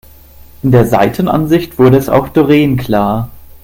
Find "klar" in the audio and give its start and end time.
2.75-3.29